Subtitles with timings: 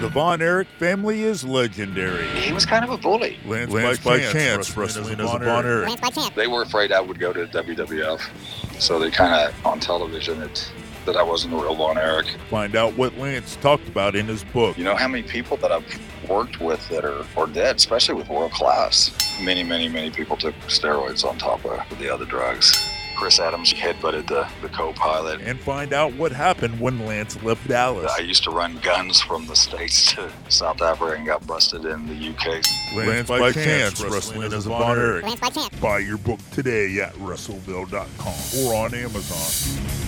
[0.00, 2.28] The Von Erich family is legendary.
[2.38, 3.40] He was kind of a bully.
[3.44, 5.88] Lance, Lance by, by, chance, wrestling as, as Von, Von Erich.
[6.16, 6.34] Erich.
[6.36, 10.70] They were afraid I would go to WWF, so they kind of on television it
[11.06, 12.36] that I wasn't the real Von Erich.
[12.50, 14.78] Find out what Lance talked about in his book.
[14.78, 18.28] You know how many people that I've worked with that are, are dead, especially with
[18.28, 19.10] world class.
[19.42, 22.78] Many, many, many people took steroids on top of the other drugs.
[23.16, 25.40] Chris Adams headbutted the, the co-pilot.
[25.42, 28.12] And find out what happened when Lance left Dallas.
[28.16, 32.06] I used to run guns from the States to South Africa and got busted in
[32.06, 32.46] the UK.
[32.46, 35.24] Lance, Lance by, by chance, chance wrestling as a Von Erich.
[35.24, 35.68] Lance by chance.
[35.80, 40.02] Buy your book today at WrestleVille.com or on Amazon.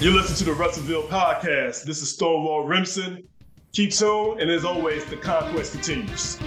[0.00, 1.84] You listen to the WrestleVille podcast.
[1.84, 3.24] This is Stonewall Remson.
[3.72, 6.38] Keep tuned, and as always, the conquest continues.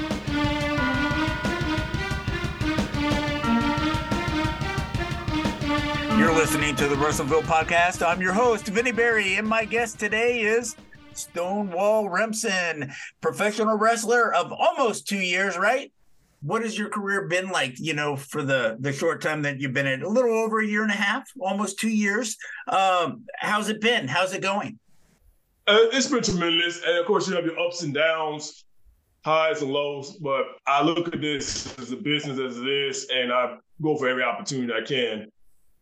[6.23, 8.01] You're listening to the WrestleVille podcast.
[8.01, 10.73] I'm your host, Vinny Berry, and my guest today is
[11.11, 15.91] Stonewall Remson, professional wrestler of almost two years, right?
[16.39, 19.73] what has your career been like you know for the the short time that you've
[19.73, 20.01] been in?
[20.01, 22.37] A little over a year and a half almost two years.
[22.69, 24.07] Um how's it been?
[24.07, 24.79] How's it going?
[25.67, 26.81] Uh, it's been tremendous.
[26.85, 28.63] And of course you have your ups and downs
[29.25, 33.31] highs and lows but i look at this as a business as it is and
[33.31, 35.31] i go for every opportunity i can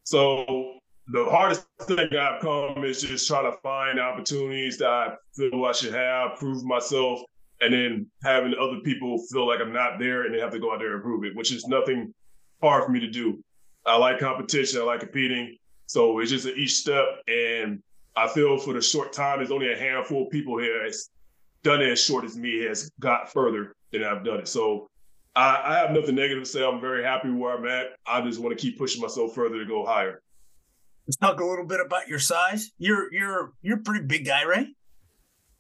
[0.04, 0.74] so
[1.08, 5.72] the hardest thing i've come is just trying to find opportunities that i feel i
[5.72, 7.22] should have prove myself
[7.62, 10.74] and then having other people feel like I'm not there and they have to go
[10.74, 12.14] out there and prove it, which is nothing
[12.62, 13.42] hard for me to do.
[13.86, 15.58] I like competition, I like competing.
[15.86, 17.06] So it's just each step.
[17.28, 17.82] And
[18.16, 21.10] I feel for the short time, there's only a handful of people here that's
[21.64, 24.48] done it as short as me has got further than I've done it.
[24.48, 24.88] So
[25.36, 26.64] I, I have nothing negative to say.
[26.64, 27.88] I'm very happy where I'm at.
[28.06, 30.22] I just want to keep pushing myself further to go higher.
[31.08, 32.72] Let's talk a little bit about your size.
[32.78, 34.68] You're you're you're a pretty big guy, right?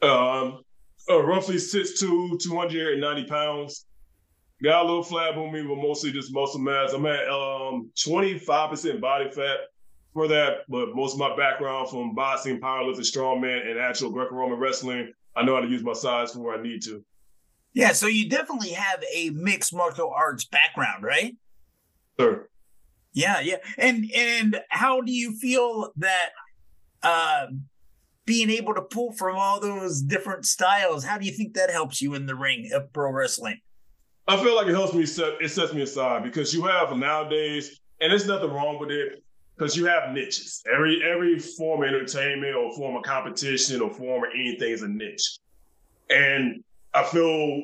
[0.02, 0.64] Um,
[1.10, 3.86] uh, roughly 6'2", 290 pounds.
[4.64, 6.94] Got a little flab on me, but mostly just muscle mass.
[6.94, 9.58] I'm at um, 25% body fat
[10.14, 15.12] for that, but most of my background from boxing, powerlifting, strongman, and actual Greco-Roman wrestling,
[15.36, 17.04] I know how to use my size for where I need to.
[17.74, 21.38] Yeah, so you definitely have a mixed martial arts background, right?
[22.20, 22.50] Sure.
[23.14, 23.58] Yeah, yeah.
[23.78, 26.30] And and how do you feel that
[27.04, 27.48] uh,
[28.26, 32.02] being able to pull from all those different styles, how do you think that helps
[32.02, 33.60] you in the ring of pro wrestling?
[34.28, 37.80] I feel like it helps me set it sets me aside because you have nowadays,
[38.00, 39.24] and there's nothing wrong with it,
[39.58, 40.64] because you have niches.
[40.74, 44.88] Every every form of entertainment or form of competition or form of anything is a
[44.88, 45.40] niche.
[46.10, 46.64] And
[46.94, 47.64] I feel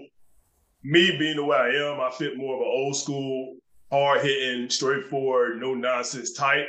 [0.83, 3.57] me being the way I am, I fit more of an old school,
[3.91, 6.67] hard hitting, straightforward, no nonsense type,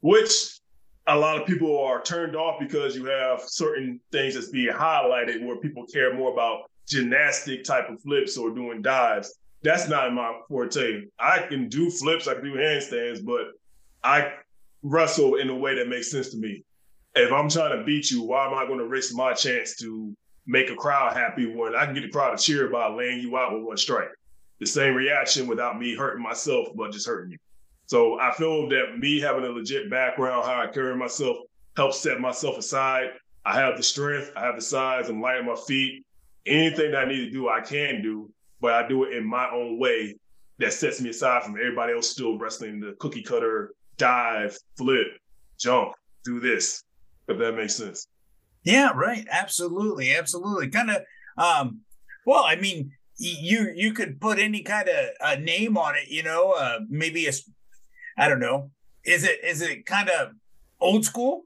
[0.00, 0.58] which
[1.06, 5.44] a lot of people are turned off because you have certain things that's being highlighted
[5.44, 9.34] where people care more about gymnastic type of flips or doing dives.
[9.62, 11.04] That's not my forte.
[11.18, 13.52] I can do flips, I can do handstands, but
[14.02, 14.32] I
[14.82, 16.64] wrestle in a way that makes sense to me.
[17.14, 20.16] If I'm trying to beat you, why am I going to risk my chance to
[20.46, 23.36] make a crowd happy when I can get the crowd to cheer by laying you
[23.36, 24.10] out with one strike?
[24.60, 27.38] The same reaction without me hurting myself, but just hurting you.
[27.86, 31.36] So I feel that me having a legit background, how I carry myself,
[31.76, 33.10] helps set myself aside.
[33.44, 36.04] I have the strength, I have the size, I'm light on my feet.
[36.46, 38.30] Anything that I need to do, I can do,
[38.60, 40.14] but I do it in my own way
[40.58, 45.18] that sets me aside from everybody else still wrestling the cookie cutter, dive, flip,
[45.58, 45.92] jump,
[46.24, 46.84] do this,
[47.28, 48.06] if that makes sense.
[48.64, 49.26] Yeah, right.
[49.30, 50.14] Absolutely.
[50.14, 50.68] Absolutely.
[50.68, 51.02] Kind of
[51.36, 51.80] um
[52.24, 56.22] well, I mean, you you could put any kind of a name on it, you
[56.22, 57.32] know, uh maybe a
[58.16, 58.70] I don't know.
[59.04, 60.32] Is it is it kind of
[60.80, 61.44] old school?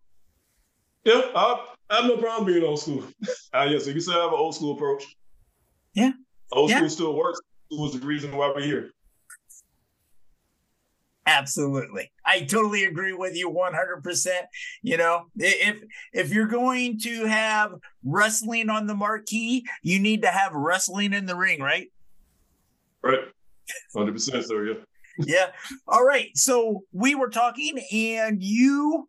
[1.05, 3.05] Yeah, I, I have no problem being old school.
[3.55, 5.05] uh, yes, you can say I have an old school approach.
[5.95, 6.13] Yeah,
[6.53, 6.79] old yeah.
[6.79, 7.41] school still works.
[7.71, 8.91] It was the reason why we're here.
[11.27, 12.13] Absolutely.
[12.25, 14.29] I totally agree with you 100%.
[14.83, 15.83] You know, if
[16.13, 17.75] if you're going to have
[18.05, 21.91] wrestling on the marquee, you need to have wrestling in the ring, right?
[23.03, 23.21] Right.
[23.95, 24.75] 100% sir, yeah.
[25.19, 25.47] yeah.
[25.89, 26.29] All right.
[26.37, 29.09] So we were talking, and you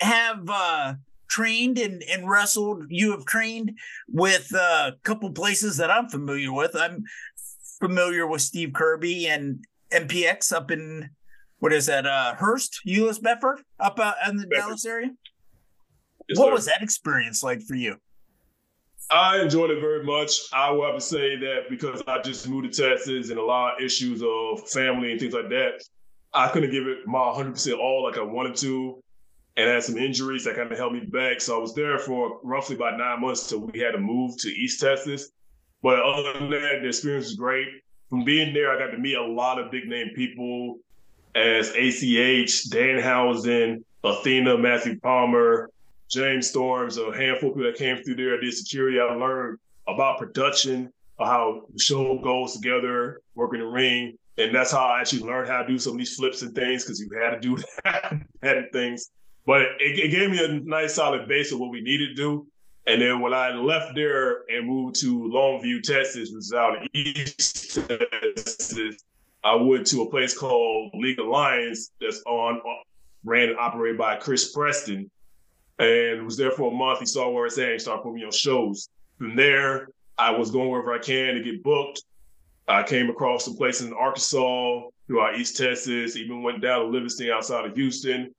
[0.00, 0.94] have uh,
[1.28, 2.84] trained and, and wrestled.
[2.88, 3.72] You have trained
[4.08, 6.76] with uh, a couple places that I'm familiar with.
[6.76, 7.02] I'm
[7.80, 11.10] familiar with Steve Kirby and MPX up in
[11.62, 12.04] what is that?
[12.04, 14.66] Uh, Hurst, Euless Bedford, up uh, in the Bedford.
[14.66, 15.10] Dallas area.
[16.28, 16.52] Yes, what sir.
[16.54, 17.98] was that experience like for you?
[19.12, 20.32] I enjoyed it very much.
[20.52, 23.76] I will have to say that because I just moved to Texas and a lot
[23.76, 25.84] of issues of family and things like that,
[26.34, 29.00] I couldn't give it my 100% all like I wanted to.
[29.56, 31.40] And I had some injuries that kind of held me back.
[31.40, 34.48] So I was there for roughly about nine months until we had to move to
[34.48, 35.30] East Texas.
[35.80, 37.68] But other than that, the experience was great.
[38.10, 40.80] From being there, I got to meet a lot of big name people
[41.34, 45.70] as ACH, Dan Danhausen, Athena, Matthew Palmer,
[46.10, 49.00] James Storms, a handful of people that came through there, I did security.
[49.00, 49.58] I learned
[49.88, 54.18] about production, how the show goes together, working the ring.
[54.38, 56.84] And that's how I actually learned how to do some of these flips and things
[56.84, 59.10] because you had to do that, had things.
[59.46, 62.46] But it, it, gave me a nice solid base of what we needed to do.
[62.86, 66.88] And then when I left there and moved to Longview, Texas, which is out in
[66.94, 69.04] east Texas,
[69.44, 72.60] I went to a place called League of Lions that's on
[73.24, 75.10] ran and operated by Chris Preston
[75.78, 77.00] and was there for a month.
[77.00, 78.88] He saw where it's at and started putting me on shows.
[79.18, 82.04] From there, I was going wherever I can to get booked.
[82.68, 87.30] I came across some places in Arkansas, throughout East Texas, even went down to Livingston
[87.30, 88.32] outside of Houston.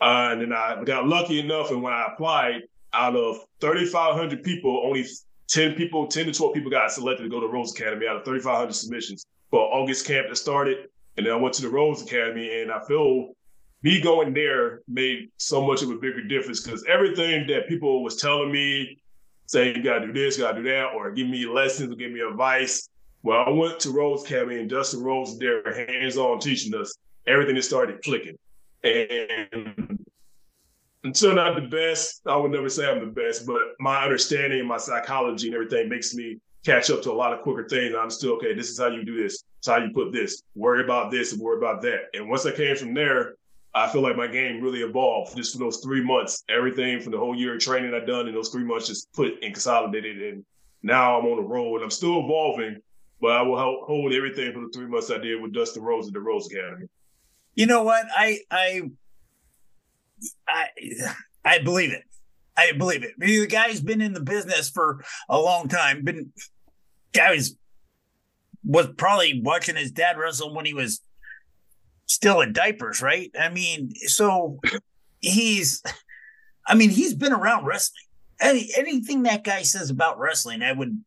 [0.00, 2.62] Uh, and then I got lucky enough, and when I applied,
[2.92, 5.06] out of 3,500 people, only
[5.46, 8.24] 10 people, 10 to 12 people got selected to go to Rhodes Academy out of
[8.24, 10.88] 3,500 submissions for August camp that started.
[11.16, 13.34] And then I went to the Rhodes Academy, and I feel
[13.82, 18.16] me going there made so much of a bigger difference because everything that people was
[18.16, 18.98] telling me,
[19.46, 22.12] saying you gotta do this, you gotta do that, or give me lessons or give
[22.12, 22.88] me advice.
[23.22, 26.94] Well, I went to Rhodes Academy and Dustin Rhodes there, hands-on teaching us.
[27.26, 28.38] Everything just started clicking.
[28.82, 29.98] And
[31.04, 32.22] I'm not the best.
[32.26, 36.14] I would never say I'm the best, but my understanding, my psychology, and everything makes
[36.14, 37.94] me catch up to a lot of quicker things.
[37.98, 38.54] I'm still okay.
[38.54, 39.44] This is how you do this.
[39.58, 40.42] It's how you put this.
[40.54, 42.08] Worry about this and worry about that.
[42.14, 43.34] And once I came from there,
[43.74, 46.42] I feel like my game really evolved just for those three months.
[46.48, 49.34] Everything from the whole year of training I done in those three months just put
[49.42, 50.34] and consolidated.
[50.34, 50.44] And
[50.82, 51.76] now I'm on the road.
[51.76, 52.80] and I'm still evolving,
[53.20, 56.14] but I will hold everything for the three months I did with Dustin Rhodes at
[56.14, 56.86] the Rhodes Academy.
[57.54, 58.06] You know what?
[58.16, 58.82] I I
[60.48, 60.68] I
[61.44, 62.02] I believe it.
[62.60, 63.14] I believe it.
[63.18, 66.04] The guy's been in the business for a long time.
[66.04, 66.32] Been
[67.12, 67.56] guy was
[68.64, 71.00] was probably watching his dad wrestle when he was
[72.06, 73.30] still in diapers, right?
[73.38, 74.60] I mean, so
[75.20, 75.82] he's,
[76.66, 78.04] I mean, he's been around wrestling.
[78.40, 81.02] Any anything that guy says about wrestling, I would,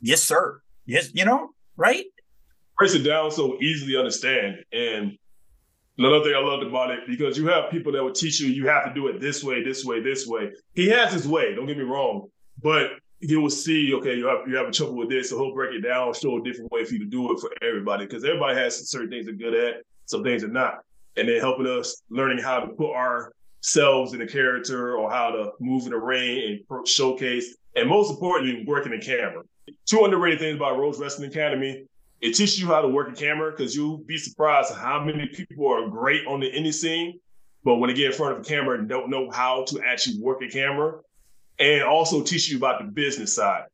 [0.00, 2.04] yes, sir, yes, you know, right?
[2.78, 4.56] Breaks it down so easily understand.
[4.72, 5.16] And
[5.98, 8.66] another thing I loved about it because you have people that would teach you you
[8.68, 10.50] have to do it this way, this way, this way.
[10.74, 11.54] He has his way.
[11.54, 12.28] Don't get me wrong,
[12.62, 15.54] but he will see, okay, you have you have a trouble with this, so he'll
[15.54, 18.24] break it down, show a different way for you to do it for everybody because
[18.24, 20.80] everybody has certain things they're good at some things they're not.
[21.16, 25.50] And then helping us learning how to put ourselves in a character or how to
[25.60, 29.42] move in the ring and showcase, and most importantly, working the camera.
[29.86, 31.84] Two underrated things about Rhodes Wrestling Academy.
[32.20, 35.68] It teaches you how to work a camera because you'll be surprised how many people
[35.68, 37.18] are great on the indie scene,
[37.64, 40.20] but when they get in front of a camera and don't know how to actually
[40.20, 41.00] work a camera,
[41.58, 43.64] and also teach you about the business side.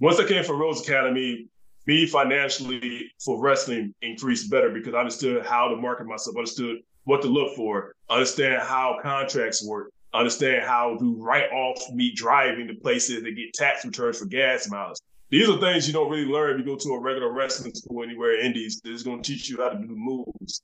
[0.00, 1.46] Once I came from Rhodes Academy,
[1.86, 7.22] me financially for wrestling increased better because I understood how to market myself, understood what
[7.22, 12.74] to look for, understand how contracts work, understand how to write off me driving to
[12.74, 15.00] places that get tax returns for gas miles.
[15.30, 18.02] These are things you don't really learn if you go to a regular wrestling school
[18.02, 18.80] anywhere in Indies.
[18.84, 20.62] It's going to teach you how to do the moves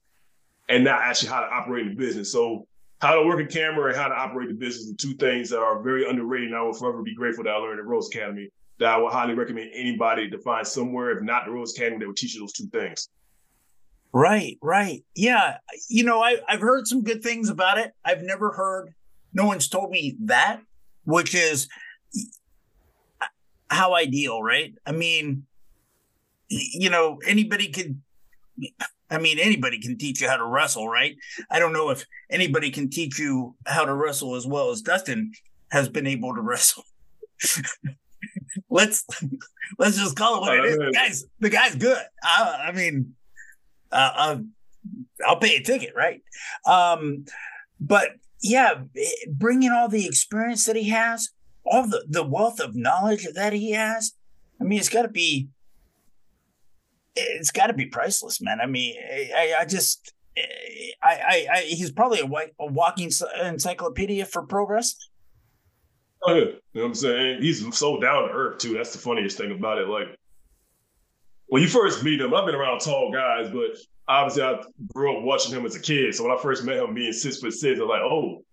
[0.69, 2.33] and not actually how to operate the business.
[2.33, 2.67] So
[3.01, 5.61] how to work a camera and how to operate the business are two things that
[5.61, 6.49] are very underrated.
[6.49, 9.13] And I will forever be grateful that I learned at Rhodes Academy that I would
[9.13, 12.41] highly recommend anybody to find somewhere, if not the Rhodes Academy, that would teach you
[12.41, 13.09] those two things.
[14.13, 15.05] Right, right.
[15.15, 15.59] Yeah.
[15.89, 17.93] You know, I, I've heard some good things about it.
[18.05, 18.95] I've never heard,
[19.33, 20.61] no one's told me that,
[21.05, 21.69] which is
[23.69, 24.75] how ideal, right?
[24.87, 25.47] I mean,
[26.49, 28.01] you know, anybody could,
[29.11, 31.17] I mean, anybody can teach you how to wrestle, right?
[31.51, 35.33] I don't know if anybody can teach you how to wrestle as well as Dustin
[35.71, 36.85] has been able to wrestle
[38.71, 39.05] let's
[39.79, 40.77] let's just call it what it is.
[40.77, 42.03] The guy's the guy's good.
[42.23, 43.15] I, I mean,
[43.93, 44.39] uh, uh,
[45.27, 46.23] I'll pay a ticket, right?
[46.67, 47.25] Um,
[47.81, 48.11] but
[48.43, 48.75] yeah,
[49.29, 51.31] bringing all the experience that he has,
[51.67, 54.13] all the the wealth of knowledge that he has.
[54.61, 55.49] I mean, it's got to be
[57.17, 58.61] it's got to be priceless, man.
[58.61, 58.95] I mean,
[59.35, 60.43] I, I just, I,
[61.03, 62.27] I, I, he's probably a,
[62.63, 63.11] a walking
[63.43, 65.09] encyclopedia for pro wrestling.
[66.23, 66.41] Oh, yeah.
[66.41, 67.43] You know what I'm saying?
[67.43, 68.75] He's so down to earth, too.
[68.75, 69.89] That's the funniest thing about it.
[69.89, 70.09] Like,
[71.47, 74.61] when you first meet him, I've been around tall guys, but obviously I
[74.93, 76.15] grew up watching him as a kid.
[76.15, 78.45] So when I first met him being six foot six, I'm like, oh,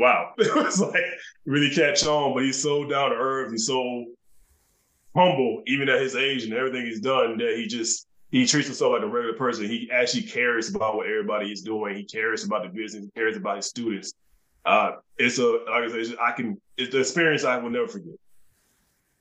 [0.00, 0.32] wow.
[0.38, 1.04] it was like
[1.44, 3.52] really catch on, but he's so down to earth.
[3.52, 4.06] He's so
[5.14, 8.92] humble, even at his age and everything he's done, that he just he treats himself
[8.92, 9.66] like a regular person.
[9.66, 11.96] He actually cares about what everybody is doing.
[11.96, 13.04] He cares about the business.
[13.04, 14.14] He cares about his students.
[14.64, 16.60] Uh, it's a like I said, I can.
[16.76, 18.14] It's the experience I will never forget.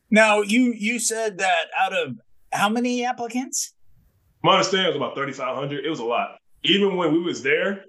[0.10, 2.16] Now you you said that out of
[2.52, 3.74] how many applicants?
[4.44, 5.86] My understanding was about thirty five hundred.
[5.86, 6.38] It was a lot.
[6.64, 7.86] Even when we was there,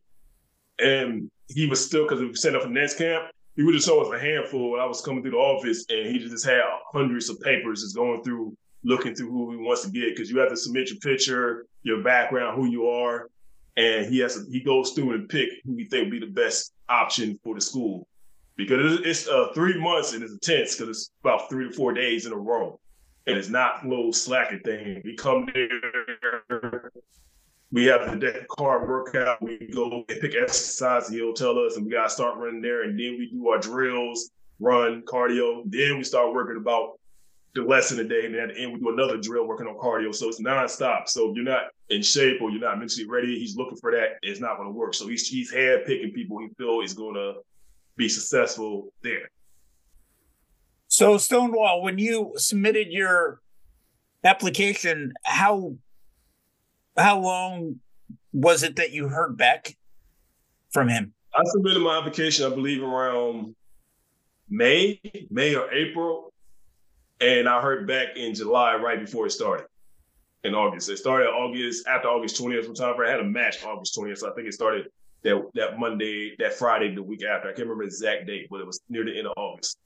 [0.79, 4.01] and he was still because we set up for next camp he would just show
[4.01, 7.41] us a handful I was coming through the office, and he just had hundreds of
[7.41, 10.57] papers just going through, looking through who he wants to get because you have to
[10.57, 13.29] submit your picture, your background, who you are,
[13.77, 16.33] and he has to, he goes through and pick who he think would be the
[16.33, 18.07] best option for the school
[18.57, 22.27] because it's, uh, three months and it's intense because it's about three to four days
[22.27, 22.79] in a row,
[23.27, 25.03] and it's not a little slacking thing.
[25.05, 26.91] We come there
[27.73, 29.41] we have the deck card workout.
[29.41, 31.09] We go and pick exercise.
[31.09, 32.83] He'll tell us, and we gotta start running there.
[32.83, 35.63] And then we do our drills, run, cardio.
[35.67, 36.99] Then we start working about
[37.55, 38.27] the lesson a day.
[38.27, 40.13] And then at the end, we do another drill working on cardio.
[40.15, 41.09] So it's nonstop.
[41.09, 44.19] So if you're not in shape or you're not mentally ready, he's looking for that.
[44.23, 44.95] It's not to work.
[44.95, 47.35] So he's he's hand picking people he feel is to
[47.97, 49.31] be successful there.
[50.89, 53.41] So Stonewall, when you submitted your
[54.25, 55.77] application, how
[56.97, 57.81] how long
[58.33, 59.77] was it that you heard back
[60.71, 61.13] from him?
[61.35, 63.55] I submitted my application, I believe, around
[64.49, 66.33] May, May or April,
[67.21, 69.67] and I heard back in July, right before it started.
[70.43, 72.65] In August, it started August after August 20th.
[72.65, 74.87] Sometime I had a match August 20th, so I think it started
[75.23, 77.49] that that Monday, that Friday, the week after.
[77.49, 79.79] I can't remember the exact date, but it was near the end of August.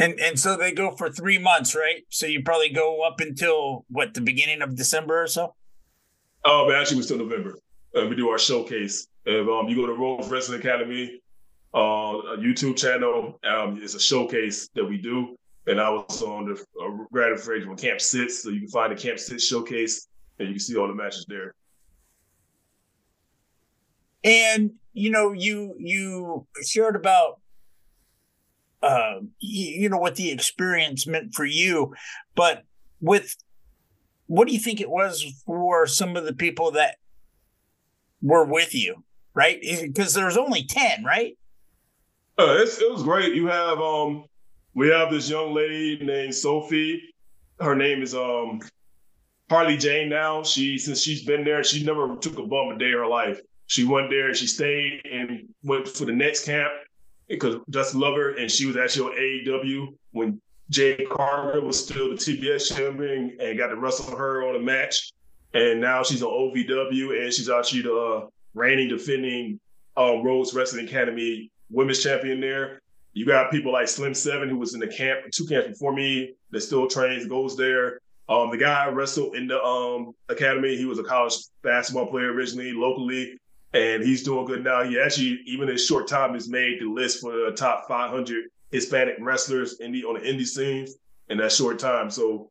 [0.00, 2.04] And and so they go for three months, right?
[2.08, 5.54] So you probably go up until what the beginning of December or so.
[6.42, 7.58] Oh, but actually, we still November.
[7.94, 9.08] Uh, we do our showcase.
[9.26, 11.20] If um, you go to Rhodes Wrestling Academy,
[11.74, 15.36] uh, a YouTube channel, um, it's a showcase that we do.
[15.66, 19.00] And I was on the uh, gratification when Camp Sits, so you can find the
[19.00, 21.54] Camp Sits showcase, and you can see all the matches there.
[24.24, 27.39] And you know, you you shared about
[28.82, 31.94] uh, you, know what the experience meant for you,
[32.34, 32.64] but
[33.00, 33.36] with
[34.26, 36.96] what do you think it was for some of the people that
[38.22, 39.02] were with you,
[39.34, 39.60] right?
[39.60, 41.36] Because there's only ten, right?
[42.38, 43.34] Uh, it was great.
[43.34, 44.24] You have um,
[44.74, 47.02] we have this young lady named Sophie.
[47.60, 48.60] Her name is um,
[49.50, 50.08] Harley Jane.
[50.08, 53.06] Now she since she's been there, she never took a bum a day of her
[53.06, 53.40] life.
[53.66, 56.72] She went there, and she stayed and went for the next camp
[57.30, 62.16] because Dustin Lover and she was actually on AEW when Jade Cargill was still the
[62.16, 65.12] TBS champion and got to wrestle her on a match.
[65.54, 69.60] And now she's on OVW and she's actually the uh, reigning defending
[69.96, 72.80] um, Wrestling Academy women's champion there.
[73.12, 76.34] You got people like Slim Seven, who was in the camp, two camps before me,
[76.50, 78.00] that still trains, goes there.
[78.28, 80.76] Um, the guy wrestled in the um, academy.
[80.76, 83.39] He was a college basketball player originally, locally
[83.72, 84.82] and he's doing good now.
[84.82, 88.44] He actually, even in a short time, has made the list for the top 500
[88.70, 90.86] Hispanic wrestlers in the on the indie scene
[91.28, 92.10] in that short time.
[92.10, 92.50] So,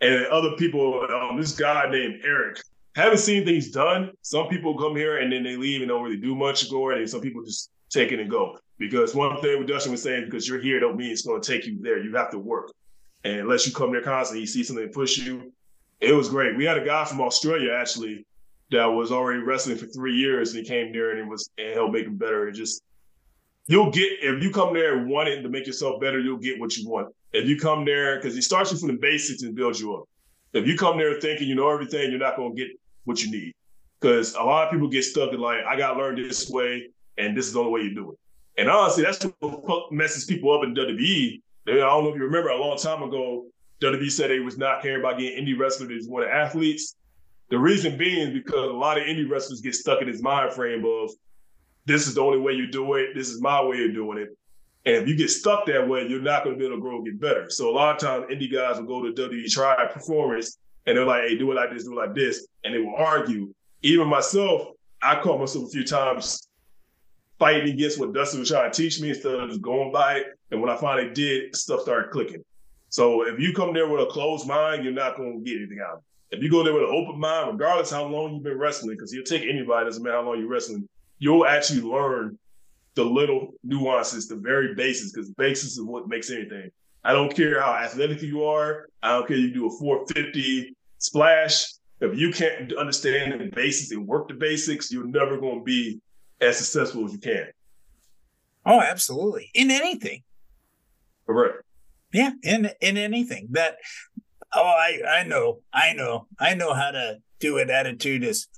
[0.00, 2.60] and other people, um, this guy named Eric,
[2.94, 4.12] haven't seen things done.
[4.22, 7.08] Some people come here and then they leave and don't really do much, go and
[7.08, 8.58] some people just take it and go.
[8.78, 11.66] Because one thing Dustin was saying, because you're here, don't mean it's going to take
[11.66, 11.98] you there.
[12.02, 12.72] You have to work,
[13.24, 15.52] and unless you come there constantly, you see something push you.
[16.00, 16.56] It was great.
[16.56, 18.24] We had a guy from Australia actually
[18.70, 21.74] that was already wrestling for three years and he came there and he was and
[21.74, 22.46] helped make him better.
[22.46, 22.82] And just
[23.66, 26.88] you'll get if you come there wanting to make yourself better, you'll get what you
[26.88, 27.14] want.
[27.32, 30.04] If you come there because he starts you from the basics and builds you up.
[30.52, 32.68] If you come there thinking you know everything, you're not gonna get
[33.04, 33.54] what you need.
[34.00, 37.36] Because a lot of people get stuck in like, I gotta learn this way, and
[37.36, 38.18] this is the only way you do it.
[38.56, 41.40] And honestly, that's what messes people up in WWE.
[41.68, 43.46] I don't know if you remember a long time ago,
[43.80, 46.96] WWE said they was not caring about getting indie wrestlers, they just wanted athletes.
[47.50, 50.52] The reason being is because a lot of indie wrestlers get stuck in this mind
[50.52, 51.10] frame of
[51.84, 53.08] this is the only way you do it.
[53.14, 54.36] This is my way of doing it.
[54.86, 56.96] And if you get stuck that way, you're not going to be able to grow
[56.96, 57.50] and get better.
[57.50, 61.04] So a lot of times, indie guys will go to WWE try performance, and they're
[61.04, 63.52] like, "Hey, do it like this, do it like this," and they will argue.
[63.82, 64.68] Even myself,
[65.02, 66.48] I caught myself a few times
[67.38, 70.26] fighting against what Dustin was trying to teach me instead of just going by it.
[70.50, 72.44] And when I finally did, stuff started clicking.
[72.90, 75.80] So if you come there with a closed mind, you're not going to get anything
[75.80, 76.04] out of it.
[76.30, 79.12] If you go there with an open mind, regardless how long you've been wrestling, because
[79.12, 82.38] you'll take anybody, doesn't matter how long you're wrestling, you'll actually learn
[82.94, 86.70] the little nuances, the very basics, because the basics is what makes anything.
[87.02, 88.88] I don't care how athletic you are.
[89.02, 91.72] I don't care you do a 450 splash.
[92.00, 96.00] If you can't understand the basics and work the basics, you're never going to be
[96.40, 97.46] as successful as you can.
[98.64, 99.50] Oh, absolutely.
[99.54, 100.22] In anything.
[101.26, 101.62] Correct.
[102.12, 103.48] Yeah, in in anything.
[103.50, 103.76] That
[104.54, 107.70] oh I I know, I know, I know how to do it.
[107.70, 108.48] Attitude is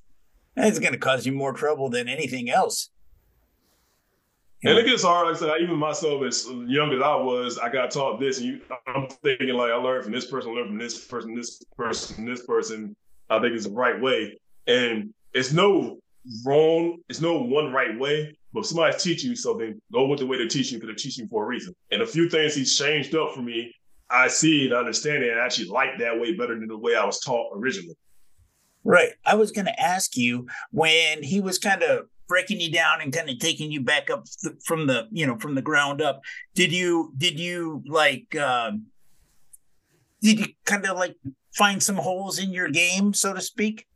[0.56, 2.90] it's gonna cause you more trouble than anything else.
[4.64, 5.26] And it gets hard.
[5.26, 8.46] Like I said, even myself, as young as I was, I got taught this, and
[8.46, 12.24] you, I'm thinking like I learned from this person, learned from this person, this person,
[12.24, 12.94] this person.
[13.28, 15.98] I think it's the right way, and it's no
[16.44, 16.98] wrong.
[17.08, 18.36] It's no one right way.
[18.52, 21.10] But if somebody's teaching you something, go with the way they're teaching you because they're
[21.10, 21.74] teaching you for a reason.
[21.90, 23.74] And a few things he's changed up for me,
[24.12, 26.94] I see and understand it, and I actually like that way better than the way
[26.94, 27.96] I was taught originally.
[28.84, 29.12] Right.
[29.24, 33.12] I was going to ask you when he was kind of breaking you down and
[33.12, 34.24] kind of taking you back up
[34.64, 36.22] from the you know from the ground up
[36.54, 38.86] did you did you like um
[40.22, 41.14] did you kind of like
[41.54, 43.86] find some holes in your game so to speak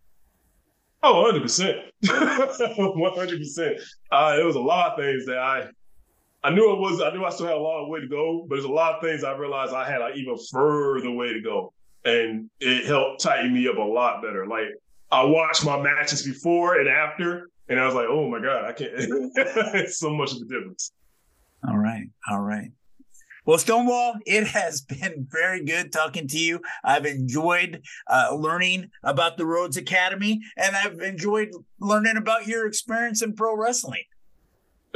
[1.03, 3.81] oh 100% 100%
[4.13, 5.67] uh it was a lot of things that i
[6.47, 8.55] i knew it was i knew i still had a long way to go but
[8.57, 11.73] there's a lot of things i realized i had an even further way to go
[12.05, 14.69] and it helped tighten me up a lot better like
[15.11, 18.73] I watched my matches before and after, and I was like, oh my God, I
[18.73, 18.91] can't.
[18.97, 20.93] it's so much of a difference.
[21.67, 22.09] All right.
[22.31, 22.71] All right.
[23.45, 26.61] Well, Stonewall, it has been very good talking to you.
[26.83, 31.51] I've enjoyed uh, learning about the Rhodes Academy, and I've enjoyed
[31.81, 34.03] learning about your experience in pro wrestling.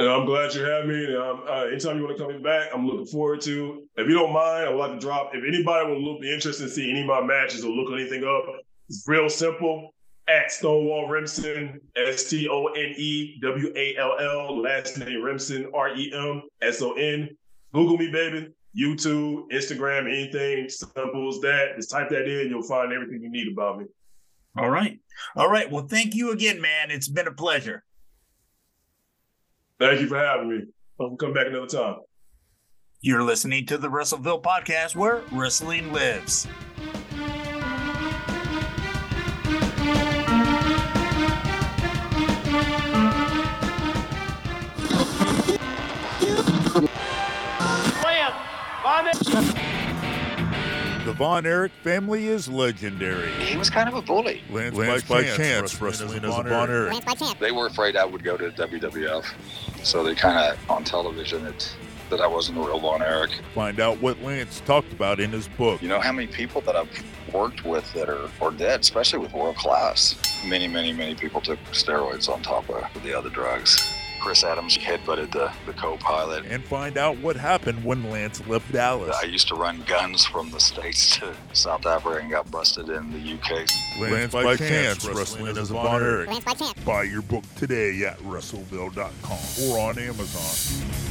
[0.01, 1.15] And I'm glad you have me.
[1.15, 3.87] Uh, anytime you want to come back, I'm looking forward to.
[3.97, 5.29] If you don't mind, I would like to drop.
[5.35, 8.23] If anybody would look be interested in see any of my matches or look anything
[8.23, 8.45] up,
[8.89, 9.93] it's real simple
[10.27, 15.69] at Stonewall Remson, S T O N E W A L L, last name Remson,
[15.71, 17.29] R E M S O N.
[17.71, 18.51] Google me, baby.
[18.75, 21.75] YouTube, Instagram, anything simple as that.
[21.75, 23.85] Just type that in, you'll find everything you need about me.
[24.57, 24.99] All right.
[25.35, 25.69] All right.
[25.69, 26.89] Well, thank you again, man.
[26.89, 27.83] It's been a pleasure.
[29.81, 30.59] Thank you for having me.
[30.99, 31.95] I'll come back another time.
[33.01, 36.47] You're listening to the WrestleVille podcast where wrestling lives.
[49.03, 49.70] The
[51.21, 53.29] Von Erich family is legendary.
[53.33, 54.41] He was kind of a bully.
[54.49, 56.93] Lance, Lance by, by chance, chance wrestling, as a Von Erich.
[56.93, 57.35] Lance by chance.
[57.35, 59.31] They were afraid I would go to WWF,
[59.85, 61.75] so they kind of on television it
[62.09, 63.39] that I wasn't a real Von Erich.
[63.53, 65.79] Find out what Lance talked about in his book.
[65.83, 66.89] You know how many people that I've
[67.31, 70.15] worked with that are, are dead, especially with world class.
[70.47, 73.79] Many, many, many people took steroids on top of the other drugs.
[74.21, 76.45] Chris Adams headbutted the, the co-pilot.
[76.45, 79.15] And find out what happened when Lance left Dallas.
[79.21, 83.11] I used to run guns from the States to South Africa and got busted in
[83.11, 83.51] the UK.
[83.99, 86.29] Lance, Lance by, by chance, wrestling, wrestling as a Von Erich.
[86.29, 86.79] Lance by chance.
[86.85, 91.10] Buy your book today at WrestleVille.com or on Amazon.